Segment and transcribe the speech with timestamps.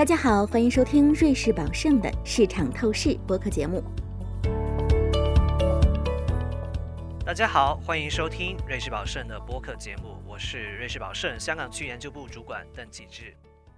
[0.00, 3.84] 大家好，欢迎收听瑞士宝盛的市场透视播客节目。
[7.22, 13.36] 大家好，欢迎收听瑞士宝盛的播客节目，我是瑞士宝盛香港区研究部主管邓启志。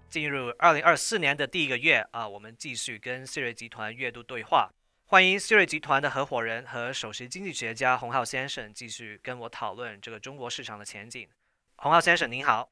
[0.08, 4.70] 进入二零二四年的第一个月啊，我们继续跟思瑞集团月度对话。
[5.06, 11.28] 欢迎思瑞集团的合伙人和首席经济学家洪浩先生继续跟我讨论这个中国市场的前景。
[11.74, 12.70] 洪浩先生您好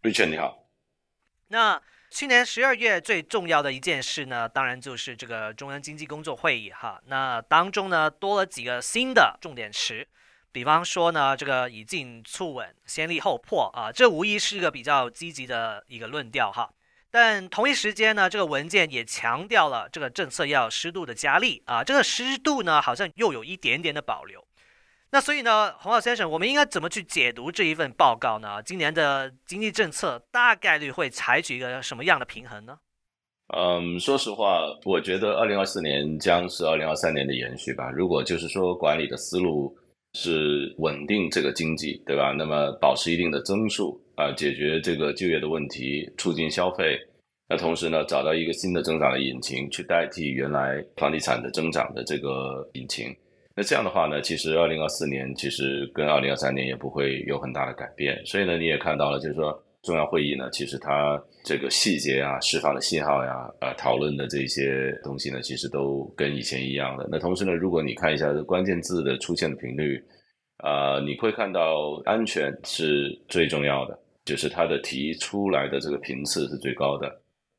[0.00, 0.64] ，Richard 你好。
[1.48, 7.00] 那去年十二月最重要的一件事呢，当然就是这个中央经济工作会议哈。
[7.06, 10.06] 那当中呢多了几个新的重点词，
[10.50, 16.70] 比方说呢这个以进促稳，先立后破啊，这无疑是一个比较积极的一个论调哈。
[17.10, 24.47] 但同一时间呢，这个文件也强调了这个政策要适度的加力啊，这个适度呢好像又有一点点的保留。
[25.10, 28.62] 那所以呢，洪浩先生，我们应该怎么去解读这一份报告呢？
[28.62, 32.78] 今年的经济政策大概率会采取一个什么样的平衡呢？
[33.56, 37.90] 嗯，说实话，我觉得二零二四年将是二零二三年的延续吧。
[37.90, 39.74] 如果就是说管理的思路
[40.12, 42.32] 是稳定这个经济，对吧？
[42.36, 46.98] 那么保持一定的增速啊，解决这个就业的问题，促进消费，
[47.48, 53.16] 那同时呢，找到一个新的增长的引擎，去代替原来房地产的增长的这个引擎。
[53.58, 58.16] 那这样的话呢，其实二零二四年其实跟二零二三年也不会有很大的改变。
[58.24, 67.08] 所以呢，你也看到了，就是说中央会议呢，其实它这个细节啊、释放的信号呀、呃讨论的这些东西呢，其实都跟以前一样的。
[67.10, 70.00] 那同时呢，如果你看一下关键字的出现的频率，
[70.58, 77.12] 啊，你会看到安全是最重要的，就是它的提出来的这个频次是最高的，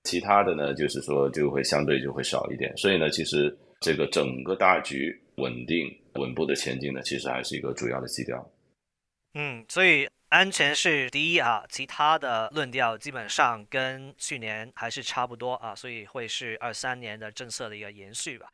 [0.05, 2.72] 其他的呢，就是说就会相对就会少一点。
[2.77, 5.14] 所以呢，其实这个整个大局。
[5.40, 8.52] 稳定稳步的前进呢，其实还是一个主要的基调。
[9.34, 18.50] 嗯，所以安全是第一啊，其他的论调基本上跟去年还是差不多啊，所以会是二三年的政策的一个延续吧。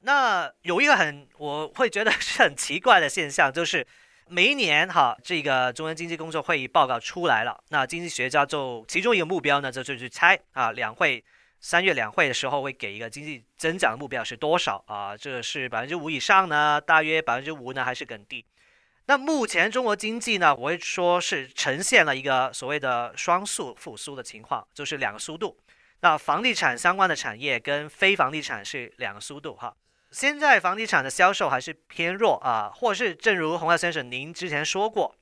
[0.00, 3.86] 那有一个很我会觉得是很奇怪的现象，就是
[4.28, 11.22] 每一年哈，这个中央经济工作会议报告出来了，那经济学家就其中一个目标呢，就就去猜啊，两会。
[11.64, 15.16] 三月两会的时候会给一个经济增长的目标是多少啊？
[15.16, 18.44] 这是百分之五以上呢，大约百分之五呢，还是更低？
[19.06, 25.56] 那目前中国经济呢，我会说是呈现了一个所谓的双速复苏的情况，就是两个速度。
[26.00, 29.72] 那房地产相关的产业跟非房地产是两个速度哈。
[30.10, 35.14] 现在房地产的销售还是偏弱啊，或是正如洪耀先生您之前说过。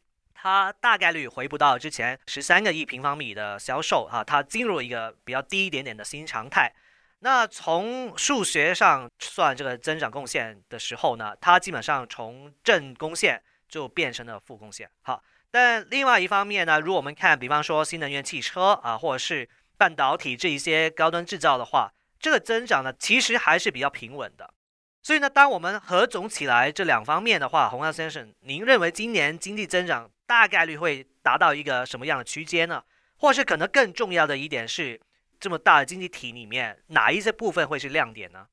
[0.43, 6.73] 它大概率回不到之前十三个亿平方米的销售啊，它进入一个比较低一点点的新常态。
[7.19, 14.89] 那从数学上算这个增长贡献的时候呢，它基本上从正贡献就变成了负贡献。
[15.03, 19.47] 好，但另外一方面呢，如果我们看，比方说新能源汽车啊，或者是
[19.77, 24.55] 半导体这一些高端制造的话，这个增长呢其实还是比较平稳的。
[25.03, 30.11] 所以呢，当我们合总起来这两方面的话，洪耀先生，您认为今年经济增长？
[30.31, 32.85] 大概率会达到一个什么样的区间呢？
[33.19, 35.01] 或是可能更重要的一点是，
[35.41, 38.47] 这么大的经济体里面，哪一些部分会是亮点呢？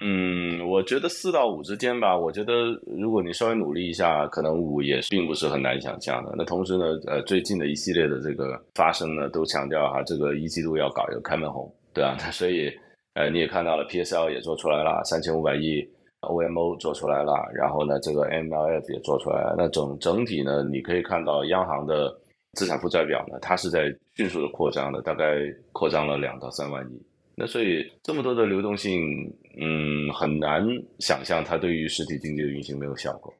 [0.00, 2.16] 嗯，我觉得四到五之间吧。
[2.16, 6.32] 我觉得如果你稍微努力一下，可能五也并不是很难想象的。
[6.34, 12.72] 那同时呢，呃，最近的一系列的这个发生呢，都强调哈，这个一季度要搞一个开门红，对啊，那所以
[13.12, 15.86] 呃，你也看到了，P S L 也做出来了，三千五百亿。
[16.22, 19.54] OMO 做出来了，然后呢，这个 MLF 也做出来了。
[19.56, 22.12] 那整整体呢，你可以看到央行的
[22.54, 27.02] 资产负债表呢，它是在迅速的扩张的，大概扩张了两到三万亿。
[27.34, 30.66] 那所以这么多的流动性，嗯，很难
[30.98, 33.32] 想象它对于实体经济的运行没有效果。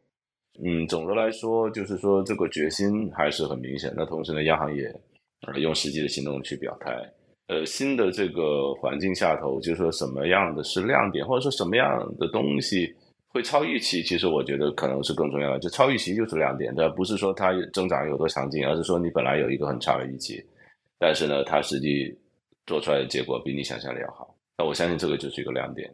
[0.64, 3.92] 嗯，总的来说，就是说这个决心还是很明显。
[3.96, 4.92] 那同时呢，央行也
[5.60, 6.90] 用实际的行动去表态。
[7.48, 12.94] 呃，新的这个环境下头，就是说什么样的是亮点，或者说什么样的东西
[13.28, 14.02] 会超预期？
[14.02, 15.58] 其实我觉得可能是更重要的。
[15.58, 20.42] 就超预期就是亮点，这不是说它增长有多强劲，而是说你本来有一个很差的预期，
[20.98, 22.16] 但是呢，它实际
[22.66, 24.34] 做出来的结果比你想象的要好。
[24.56, 25.92] 那我相信这个就是一个亮点。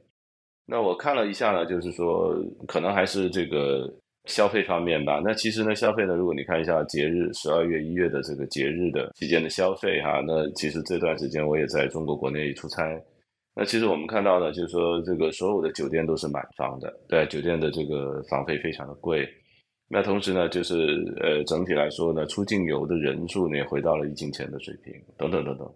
[0.66, 2.36] 那我看了一下呢，就是说
[2.66, 3.92] 可能还是这个。
[4.28, 12.84] 消费方面吧，那其实呢，消费呢，如果你看一下节日十二月、一月的这个节日的期间的消费哈，那其实这段时间我也在中国国内出差，
[13.56, 19.26] 那其实我们看到呢，就是说这个所有的酒店都是满房的，对，酒店的这个房费非常的贵，
[19.88, 20.74] 那同时呢，就是
[21.22, 25.66] 呃整体来说呢，出境游的人数呢也回到了疫情前的水平，等等等等。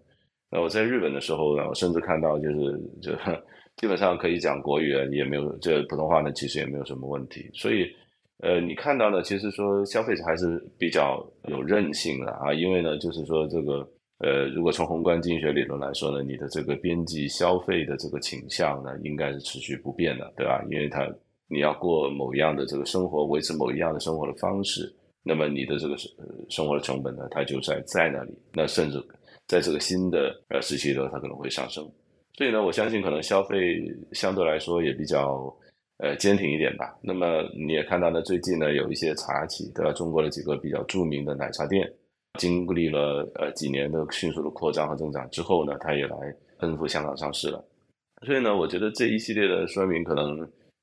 [0.51, 3.11] 那我在日本的时候呢，我甚至看到就是就
[3.77, 7.91] 基本上可以讲国语也没有，这普通话呢其实也没有什么问题，所以。
[8.39, 13.87] 呃，你看到呢，其实说消费者还是比较有韧性的啊，因为呢，就是说这个
[14.19, 20.61] 呃，如果从宏观经济学理论来说呢，你的这个边际消费的这个倾向呢，应该是持续不变的，对吧？
[20.69, 21.07] 因为它
[21.47, 24.93] 你要过某一样的这个生活，维持某一样的生活的方式，
[25.23, 26.11] 那么你的这个生
[26.49, 28.31] 生活的成本呢，它就在在那里。
[28.53, 29.01] 那甚至
[29.47, 31.83] 在这个新的呃时期呢，它可能会上升。
[32.35, 33.79] 所以呢，我相信可能消费
[34.11, 35.53] 相对来说也比较
[36.03, 36.93] 呃坚挺一点吧。
[37.01, 39.93] 那么你也看到呢，最近呢有一些茶企，对吧？
[39.93, 41.89] 中国的几个比较著名的奶茶店。
[42.39, 46.17] 经历了呃几年的迅速的扩张和增长之后呢，它也来
[46.59, 47.63] 奔赴香港上市了。
[48.25, 50.25] 所以呢，我觉得这一系列的说明，可能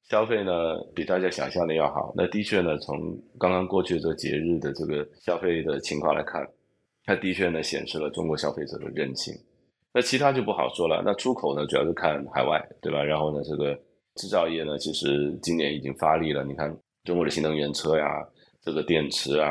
[0.08, 0.52] 消费呢
[0.94, 2.14] 比大家想象的要好。
[2.16, 2.96] 那的确呢，从
[3.37, 6.46] 刚刚过去这节日的这个消费的情况来看，
[7.05, 9.34] 它的确呢显示了中国消费者的韧性。
[9.93, 11.02] 那其他就不好说了。
[11.05, 13.02] 那出口呢，主要是看海外，对吧？
[13.02, 13.76] 然后呢，这个
[14.20, 16.44] 制造业呢，其实今年已经发力了。
[16.44, 16.70] 你看
[17.05, 18.05] 中国的新能源车呀，
[18.62, 19.49] 这个电池啊。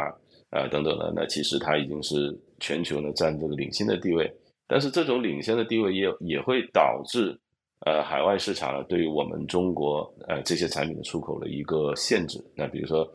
[0.52, 4.28] 啊，等等的，那其实它已经是全球呢占这个领先的地位，
[4.68, 7.40] 但是这种领先的地位也也会导致，
[7.86, 12.44] 呃，海外市场呢对于我们中国呃这些产品的出口的一个限制。
[12.56, 13.08] 那比如说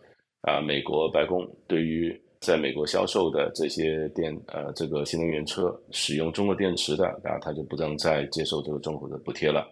[0.43, 9.67] 啊，美国白宫对于在美国销售的这些电呃这个新能源车使用中国电池的啊，它就不能再接受这个政府的补贴了。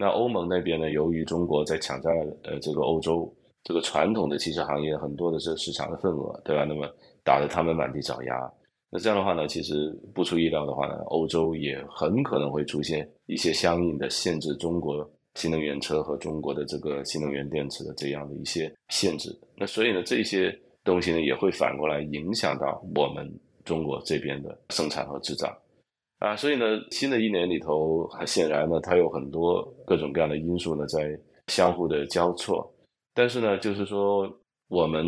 [0.00, 3.28] 那欧盟那边呢，由于中国在抢占呃这个欧洲
[3.64, 6.64] 这个传统的汽车行业很多的这个市场的份额，对吧？
[6.64, 6.88] 那么
[7.24, 8.52] 打得他们满地找牙，
[8.90, 15.04] 那这样的话呢，其实不出意料的话呢，欧洲也很可能会出现一些相应的限制中国
[15.34, 19.36] 新能源车和中国的这个新能源电池的这样的一些限制。
[19.56, 23.28] 那所以呢，这些东西呢也会反过来影响到我们
[23.64, 25.52] 中国这边的生产和制造
[26.18, 26.36] 啊。
[26.36, 31.18] 所以呢，新的一年里头，显然呢，它有很多各种各样的因素呢在
[31.48, 32.72] 相互的交错，
[33.14, 34.30] 但是呢，就是说。
[34.70, 35.02] 我们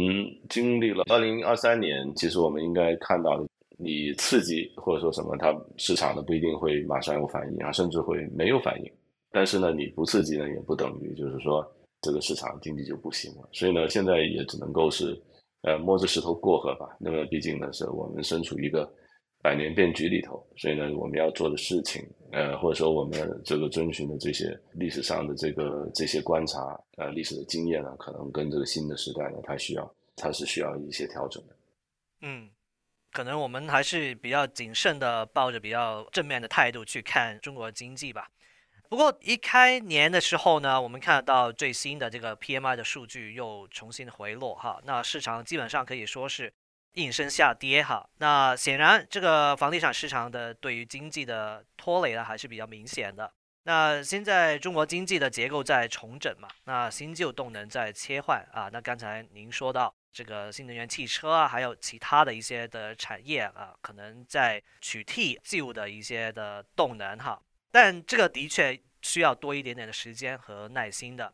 [0.49, 3.45] 经历了二零二三年，其实我们应该看到，
[3.77, 8.91] 你刺激或者说什么，它市场呢不一定会马上有反应啊，甚至会没有反应。
[9.31, 11.63] 但是呢，你不刺激呢，也不等于就是说
[12.01, 13.47] 这个市场经济就不行了。
[13.53, 15.15] 所以呢，现在也只能够是，
[15.61, 16.97] 呃，摸着石头过河吧。
[16.99, 18.91] 那么毕竟呢，是我们身处一个。
[19.43, 31.57] 百年变局里头，所以呢，我们要做的事情，呃，或者说我们这个遵循的这些历史上的这个这些观察，呃，历史的经验呢，可能跟这个新的时代呢，它需要，它是需要一些调整的。
[32.21, 32.51] 嗯，
[33.13, 38.29] 可能我们还是比较谨慎的，抱着比较正面的态度去看中国经济吧。
[38.91, 46.53] 不过一开年的时候呢，我们看到最新的这个 PMI 的数据又重新回落哈，那市场基本上可以说是。
[46.95, 53.33] 应声下跌哈，那显然这个房地产市场的对于经济的拖累呢还是比较明显的。
[53.65, 58.69] 那现在中国经济的结构在重整嘛，那新旧动能在切换啊。
[58.73, 67.41] 那刚才您说到这个新能源汽车啊，还有其他的一些的产业啊，可能在取替旧的一些的动能哈，
[67.71, 71.33] 但这个的确需要多一点点的时间和耐心的。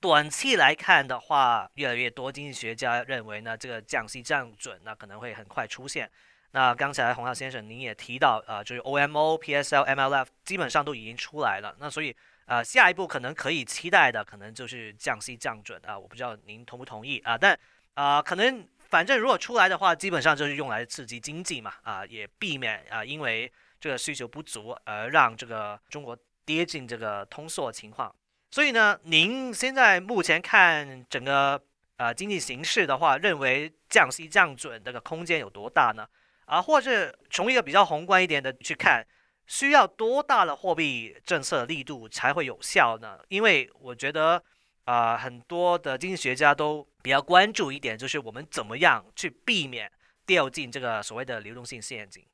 [0.00, 6.10] 短期来看的话，越来越多经济学家认为呢，这个降息降准呢可能会很快出现。
[6.52, 11.76] 那刚才洪浩先生您也提到，呃，就是 OMO、PSL、MLF 基本上都已经出来了。
[11.78, 12.16] 那所以，
[12.46, 15.96] 呃，下一步可能可以期待的，可能就是降息降准啊。
[15.96, 17.36] 我不知道您同不同意啊？
[17.36, 17.56] 但
[17.94, 28.12] 啊，可能反正如果出来的话，基本上就是用来刺激经济嘛，啊，也避免啊因为这个需求不足而让这个中国跌进这个通缩情况。
[28.50, 31.62] 所以呢，您现在目前看整个
[31.96, 36.04] 呃经济形势的话，认为降息降准这个空间有多大呢？
[36.46, 39.06] 啊，或者从一个比较宏观一点的去看，
[39.46, 43.20] 需要多大的货币政策力度才会有效呢？
[43.28, 44.42] 因为我觉得
[44.84, 49.88] 啊，很多的经济学家都比较关注一点，就是我们怎么样去避免
[50.26, 52.24] 掉进这个所谓的流动性陷阱。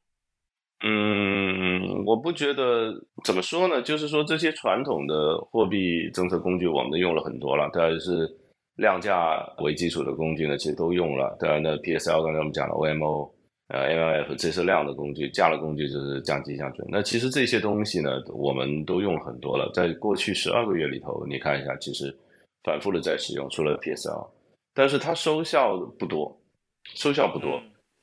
[0.84, 2.92] 嗯，我不觉得
[3.24, 3.80] 怎么说呢？
[3.80, 8.28] 就是说这些传统的货币政策工具，我们都用了很多了，当然是
[8.76, 11.34] 量价为基础的工具呢，其实都用了。
[11.40, 13.34] 当然，那 P S L 刚才我们讲了 O M O，
[13.68, 16.86] 呃 M L F 这是量的工具，价的工具就是降息降准。
[16.90, 19.70] 那其实这些东西呢，我们都用了很多了。
[19.72, 22.14] 在过去十二个月里头，你看一下，其实
[22.64, 24.30] 反复的在使用，除了 P S L，
[24.74, 26.38] 但是它收效不多，
[26.94, 27.58] 收效不多。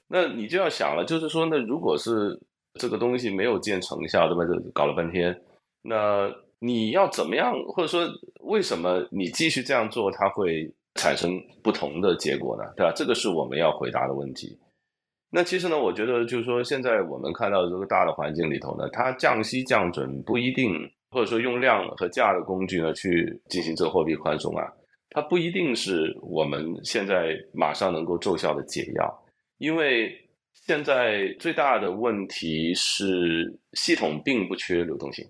[0.07, 2.39] 那你就要想了，就是说，那如果是
[2.79, 4.45] 这个东西没有见成效，对吧？
[4.45, 5.39] 就搞了半天，
[5.83, 6.27] 那
[6.59, 8.07] 你要怎么样，或者说
[8.41, 12.63] 为什么你继续这样做，它会产生不同的结果呢？
[12.75, 12.91] 对吧？
[12.95, 14.57] 这个是我们要回答的问题。
[15.29, 20.73] 那其实呢，我觉得就是说，现在我们看到这个大的环境里头呢，它降息降准不一定，
[21.11, 24.65] 或者说用量和价的工具呢去进行这个货币宽松啊，
[25.11, 29.23] 它不一定是我们现在马上能够奏效的解药，
[29.59, 30.19] 因为。
[30.65, 35.25] 现在最大的问题是系统并不缺流动性，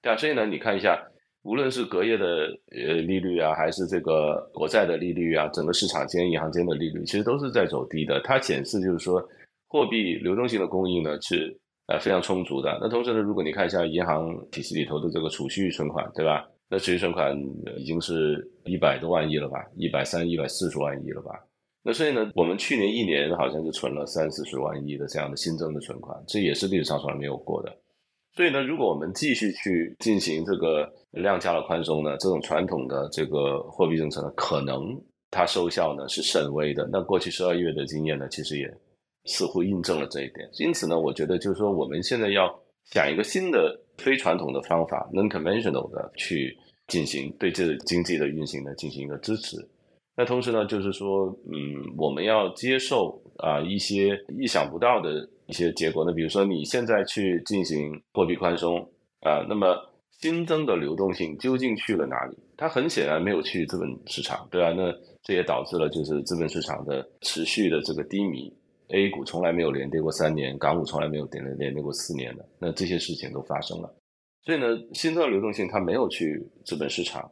[0.00, 0.98] 对啊，所以呢，你看一下，
[1.42, 8.18] 无论是隔夜的呃利率啊，还是这个国债的利率啊，整个市场间、银行间的利率，其实都是在走低的。
[8.20, 9.22] 它显示就是说，
[9.68, 11.54] 货币流动性的供应呢是
[11.88, 12.78] 呃非常充足的。
[12.80, 16.48] 那同时呢，如果你看一下银行体系里头的这个储蓄存款，对吧？
[16.70, 17.38] 那储蓄存款
[17.76, 21.32] 已经是一百多万亿了吧，一百三、一百四十万亿了吧？
[21.88, 27.74] 那所以呢，我们去年一年好像就存了三四十万亿的这样的新增的存款，这也是历史上从来没有过的。
[28.36, 36.86] 所以呢，如果我们继续去进行这个量价的宽松呢，这种传统的这个货币政策呢，可能它收效呢是甚微的。
[36.92, 38.70] 那过去十二月的经验呢，其实也
[39.24, 40.46] 似乎印证了这一点。
[40.58, 42.54] 因此呢，我觉得就是说，我们现在要
[42.84, 43.80] 想一个新的。
[43.98, 49.56] 非传统的方法，non-conventional 的去进行对这个经济的运行呢进行一个支持。
[50.18, 56.04] 那同时呢，就是说，嗯，我们要接受啊一些意想不到的一些结果。
[56.04, 58.80] 那比如说，你现在去进行货币宽松
[59.20, 59.76] 啊，那么
[60.20, 62.36] 新增的流动性究竟去了哪里？
[62.56, 64.72] 它很显然没有去资本市场，对吧？
[64.76, 68.52] 那这也导致了就是资本市场的持续的这个低迷。
[68.88, 73.94] A 股从来没有连跌过三年，港股从来没有连连跌过四年的，那这些事情都发生了，
[74.42, 77.30] 所以呢，新增的流动性它没有去资本市场，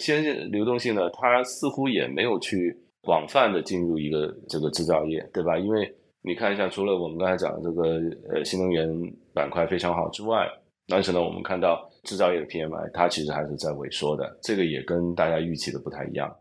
[0.00, 5.56] 新流动性呢，它似乎也没有去广泛的进入一个这个制造业，对吧？
[5.58, 7.82] 因为你看一下，除了我们刚才讲的这个
[8.32, 8.88] 呃新能源
[9.32, 10.46] 板块非常好之外，
[10.88, 16.34] 但是呢，我们看到制造业的 PMI 它其实还是在萎缩的，这个也跟大家预期的不太一样。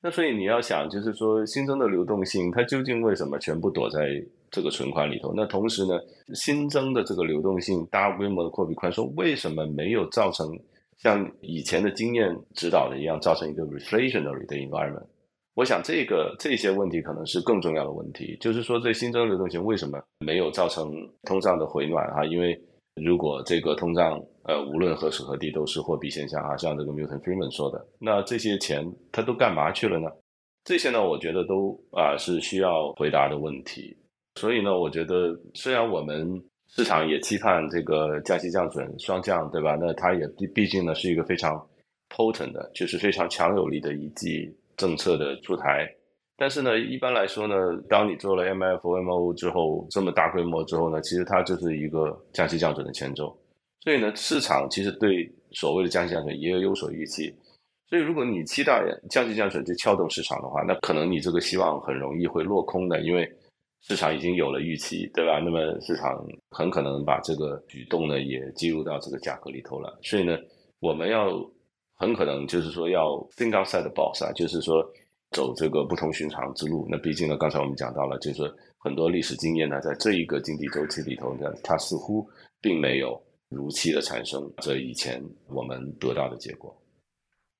[0.00, 5.32] 那所以你要想，就是说新增的流动性，它究竟为什么全部躲在这个存款里头？
[5.34, 5.98] 那同时呢，
[6.34, 10.56] 新增的这个流动性、大规模的货币宽松，为什么没有造成
[10.98, 15.06] 像以前的经验指导的一样，造成一个 reflationary 的 environment？
[15.54, 22.06] 我想这个这些问题可能是更重要的问题，就是说这新增流动性为什么没有造成通胀的回暖？
[22.14, 22.56] 哈，因为
[23.02, 30.08] 如果这个通胀，呃，无论何时何地都是货币现象啊，像这个 Milton Friedman 说的，那这些钱它都干嘛去了呢？
[30.64, 33.96] 这些呢，我觉得都啊是需要回答的问题。
[34.36, 39.76] 所以呢，我觉得虽然我们市场也期盼这个降息降准双降，对吧？
[39.80, 41.54] 那它也毕毕竟呢是一个非常
[42.08, 45.88] potent 的，就是非常强有力的一剂政策的出台。
[46.36, 47.54] 但是呢，一般来说呢，
[47.88, 53.36] 当你做了 MFO、MO 之后，这么大规模之后呢，其实它就是一个降息降准的前奏。
[53.80, 57.34] 所以呢，市场其实对所谓的降息降准也有所预期。
[57.88, 63.26] 所以，如果你期待降息降准去撬动市场的话，那可能你这个希望很容易会落空的，因为
[63.80, 65.38] 市场已经有了预期，对吧？
[65.38, 69.98] 那么市场很可能把这个举动呢也计入到这个价格里头了。
[70.02, 70.36] 所以呢，
[70.80, 71.30] 我们要
[71.94, 74.84] 很可能就是说要 think outside the box 啊，就是说
[75.30, 76.86] 走这个不同寻常之路。
[76.90, 78.42] 那毕竟呢，刚才我们讲到了，就是
[78.78, 82.28] 很多历史经验呢，在这一个经济周期里头呢，它似乎
[82.60, 83.20] 并没有。
[83.50, 86.70] 如期的产生，这以前我们得到的结果。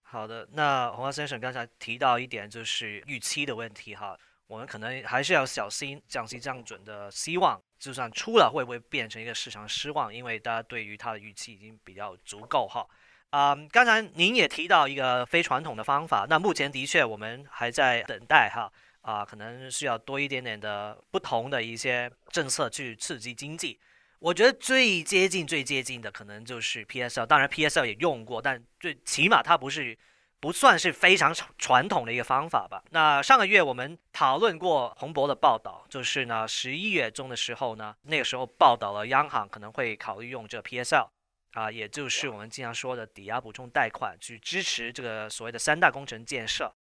[0.02, 4.14] 好的，那洪华先生刚才提到一点，就是预期的问题哈，
[4.48, 10.12] 我们可能还是要小心降息降准的希望，就算出了，会不会变成一个市场失望？
[10.12, 12.84] 因为大家对于它的预期已经比较足够哈。
[13.30, 23.78] 啊，刚才您也提到一个非传统的方法，那目前的确我们还在等待哈，啊，可能需要多一点点的不同的一些政策去刺激经济。
[24.18, 29.96] 我觉得最接近、最接近的可能就是 PSL，当然 PSL 也用过，但最起码它不是
[30.40, 32.82] 不算是非常传统的一个方法吧。
[32.90, 41.08] 那上个月我们讨论过洪博的报道，就是呢十一月中的时候呢，那个时候报道了央行可能会考虑用这 PSL，
[41.52, 46.72] 啊，也就是我们经常说的抵押补充贷款去支持这个所谓的三大工程建设。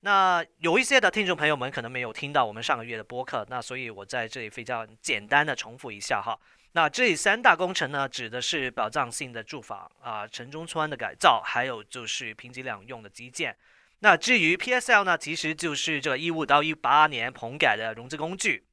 [0.00, 6.38] 那有一些的听众朋友们可能没有听到我们上个月的播客，那所以我在这里非常简单的重复一下哈。
[6.76, 13.56] 那这三大工程呢，指的是保障性的住房啊、城中村的改造，还有就是平级两用的基建。
[14.00, 18.66] 那至于 PSL 呢，其实就是这个一五到一八年棚改的融资工具。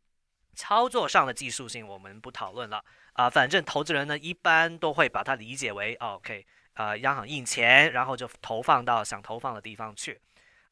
[0.56, 10.20] 操作上的技术性我们不讨论了啊，反正投资人呢一般都会把它理解为 OK 啊，央行印钱，然后就投放到想投放的地方去。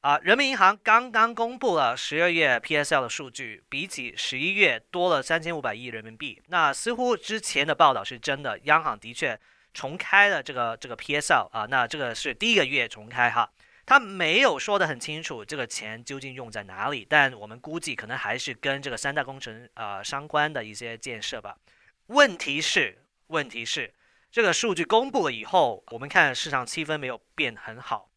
[0.02, 6.42] 啊，人民银行刚刚公布了十二月 PSL 的数据，比起十一月多了三千五百亿人民币。
[6.48, 9.38] 那似乎之前的报道是真的，央行的确
[9.74, 13.52] 重开了这个这个 PSL 啊，那这个是第一个月重开哈，
[13.86, 21.58] 他没有说的很清楚这个钱究竟用在哪里，但我们估计可能还是跟这个三大工程啊相关的一些建设吧。
[22.06, 23.94] 问题是，问题是
[24.32, 28.10] 这个数据公布了以后，我们看市场气氛没有变很好。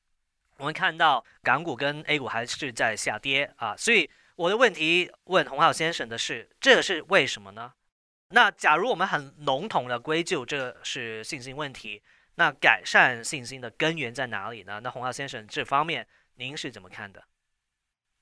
[0.63, 7.73] 我们看到港股跟 A 股还是在下跌啊，所以我的问题问洪浩先生的是，这是为什么呢？
[8.29, 12.01] 那假如我们很笼统的归咎这是信心问题，
[12.37, 14.79] 那改善信心的根源在哪里呢？
[14.85, 17.25] 那洪浩先生这方面您是怎么看的？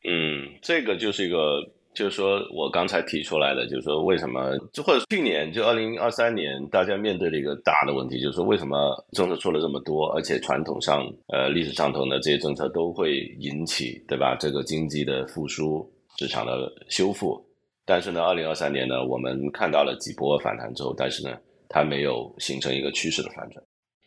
[0.04, 1.60] 嗯，这个就是一个，
[2.00, 17.38] 就是说我刚才提出来的，就是说为什么，就或者去年就二零二三年，大家面对的一个大的问题，就是说为什么政策出了这么多，而且传统上呃历史上头呢这些政策都会引起对吧这个经济的复苏、市场的修复。
[17.84, 21.36] 但是呢，二零二三年呢，我们看到了几波反弹之后，但是呢，
[21.68, 23.62] 它没有形成一个趋势的反转。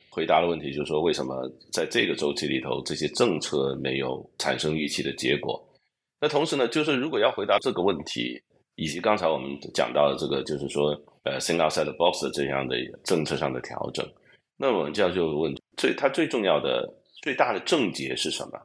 [0.09, 5.63] 回答的问题就是说，为什么在这个周期里头，这些政策没有产生预期的结果？
[6.23, 8.41] 那同时呢，就是如果要回答这个问题，
[8.75, 10.91] 以及刚才我们讲到的这个，就是说，
[11.23, 14.07] 呃，think outside the box 的这样的政策上的调整，
[14.55, 16.89] 那我们就要就问，最它最重要的、
[17.21, 18.57] 最大的症结是什么？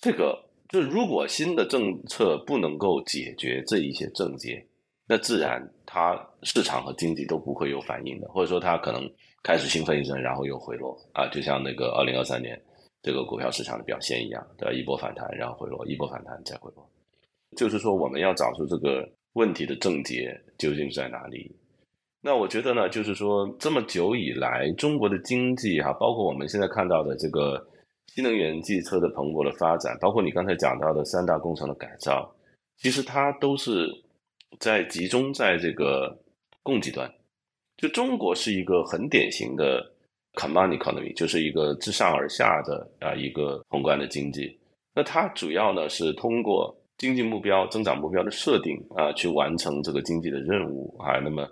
[0.00, 0.42] 这个。
[0.68, 4.60] 就如果新的政策不能够解决这一些症结，
[5.06, 9.08] 那自然它市场和经济都不会有反应的，或者说它可能
[9.44, 12.60] 开始兴奋一阵，然后又回落啊，就像那个二零二三年
[13.06, 14.72] 这个股票市场的表现一样，对吧？
[14.72, 16.84] 一波反弹，然后回落，一波反弹再回落。
[17.56, 21.54] 就是说，我们要找出这个问题的症结究竟在哪里。
[22.20, 27.64] 那我觉得呢，就是说这么久以来，中国的经济哈，包括我们现在看到的这个。
[28.14, 32.34] 新能源汽车的蓬勃的发展，包括你刚才讲到的三大工程的改造，
[32.78, 33.86] 其实它都是
[34.58, 36.16] 在集中在这个
[36.62, 37.12] 供给端。
[37.76, 39.92] 就中国是一个很典型的
[40.36, 44.56] command economy，就是一个自上而下的啊一个宏观的经济。
[44.94, 51.18] 那它主要呢是通过经济目标、增长目标的设定啊，去完成这个经济的任务啊。
[51.18, 51.42] 那么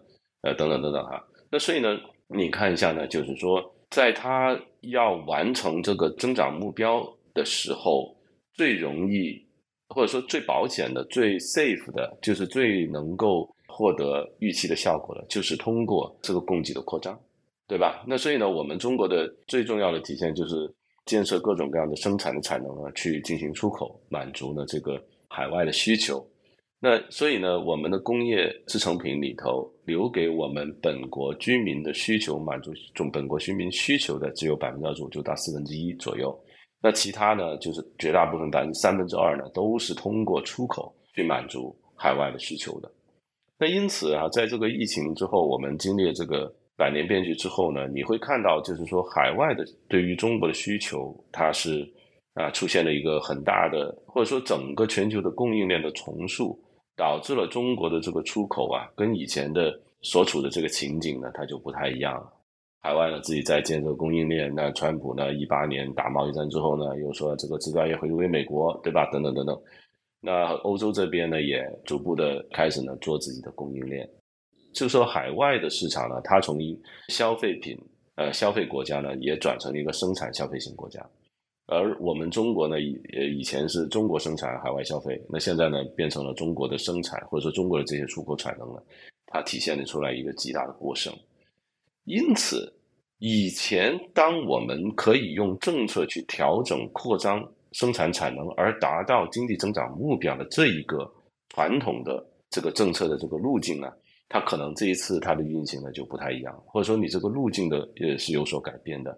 [0.43, 1.21] 呃等等等等哈。
[1.50, 1.99] 那所以呢，
[2.29, 4.57] 你看一下呢，就是说在它。
[4.93, 8.14] 要完成这个增长目标的时候，
[8.53, 9.43] 最容易
[9.88, 17.19] 或者说最保险的、最 safe 的，就是最能够获得预期的效果的，就是通过这个供给的扩张，
[17.66, 18.04] 对吧？
[18.06, 20.72] 那所以呢，我们中国的最重要的体现就是
[21.07, 26.24] 建设各种各样的生产的产能啊，去进行出口，满足呢这个海外的需求。
[26.81, 36.38] 那所以呢，我们的工业制成品里头留给我们本国居民的需求满足中本国居民需求的只有百分之二十五，就到四分之一左右。
[36.83, 42.92] 那其他呢，就是绝大部分百分之三分之二呢，都是通过出口去满足海外的需求的。
[43.59, 51.89] 那因此啊，在这个疫情之后，我们经历这个百年变局之后呢，你会看到，就是说海外的对于中国的需求，它是
[52.35, 56.59] 啊出现了一个很大的，或者说整个全球的供应链的重塑。
[56.97, 62.33] 导致了中国的这个出口啊，跟以前的所处的这个情景呢，它就不太一样了。
[62.83, 69.11] 海外呢自己在建设供应链，那川普呢一八年打贸易战之后呢，又说这个制造业回归美国，对吧？
[69.11, 69.61] 等等等等。
[70.21, 74.09] 那欧洲这边呢，也逐步的开始呢做自己的供应链。
[74.75, 77.79] 就说海外的市场呢，它从一消费品
[78.17, 81.01] 呃消费国家呢，也转成了一个生产消费型国家。
[81.67, 88.83] 而我们中国呢，以呃以前是中国生产海外消费，那现在呢变成了中国的生产，或者说中国的这些出口产能呢，
[89.29, 91.11] 它体现了出来一个极大的过剩。
[92.05, 92.71] 因此，
[93.19, 101.11] 以前当我们可以用政策去调整扩张生产产能而达到经济增长目标的这一个
[101.49, 103.91] 传统的这个政策的这个路径呢，
[104.35, 109.16] 它可能这一次它的运行呢就不太一样，或者说你这个路径的也是有所改变的。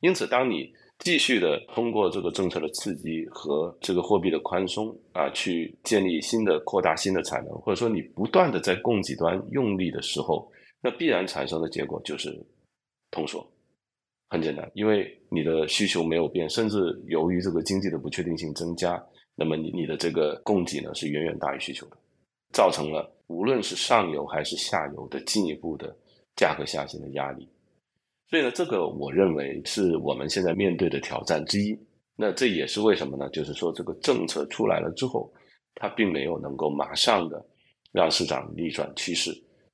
[0.00, 10.50] 因此，当你继续的通过这个政策的刺激和这个货币的宽松啊，去建立新的、扩大新的产能，或者说你不断的在供给端用力的时候，
[10.80, 12.36] 那必然产生的结果就是
[13.12, 13.48] 通缩。
[14.30, 16.76] 很简单，因为你的需求没有变，甚至
[17.06, 19.00] 由于这个经济的不确定性增加，
[19.36, 21.96] 那么你你的这个供给呢是远远大于需求的，
[22.52, 25.94] 造成了无论是上游还是下游的进一步的
[26.36, 27.48] 价格下行的压力。
[28.28, 31.78] 所以呢，这个我认为是我们现在面对的挑战之一。
[32.16, 33.28] 那这也是为什么呢？
[33.28, 35.30] 就是说，这个政策出来了之后，
[35.74, 37.44] 它并没有能够马上的
[37.92, 39.30] 让市场逆转趋势，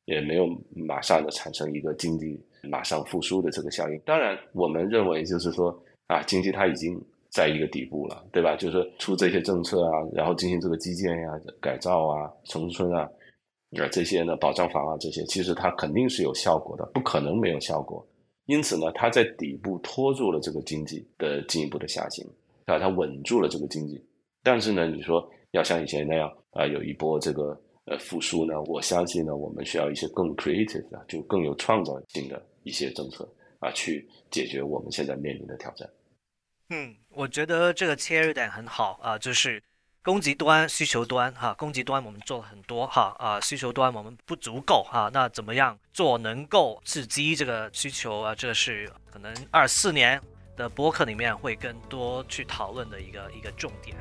[0.06, 3.98] 也没有马上的产生一个经济马上复苏的这个效应。
[4.04, 5.70] 当然，我们认为就是说
[6.08, 8.56] 啊，经济它已经在一个底部了，对吧？
[8.56, 13.08] 就是出这些政策啊，然后进行这个基建呀、改造啊、城村啊，
[13.80, 18.06] 啊这些呢，保障房啊这些，其实它肯定是有效果的，不可能没有效果。
[18.46, 22.26] 因此呢，它在底部拖住了这个经济的进一步的下行，
[22.66, 24.04] 啊，它稳住了这个经济。
[24.42, 33.26] 但是呢，你说要像以前那样啊，有一波这个呃复苏呢，我相信呢，我们需要一些更 creative 的，就更有创造性的一些政策
[33.61, 35.88] 啊，去解决我们现在面临的挑战。
[36.70, 39.62] 嗯，我觉得这个切入点很好啊，就是
[40.04, 48.34] 供给端、需求端哈，供给端我们做了很多哈啊，需求端我们不足够哈，那怎么样做能够刺激这个需求啊？
[48.34, 50.20] 这个是可能二四年
[50.56, 53.96] 的播客里面会更多去讨论的一个一个重点。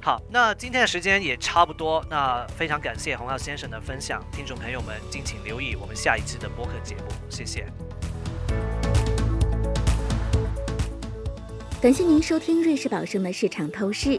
[0.00, 7.70] 好，那今天的时间也差不多，那非常感谢洪浩先生的分享，听众朋友们敬请留意我们下一期的播客节目，谢谢。
[11.82, 14.18] 感谢您收听瑞士宝盛的市场透视。